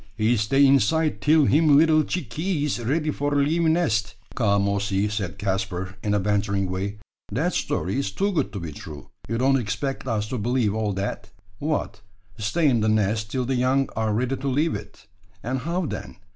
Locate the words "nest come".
3.69-4.67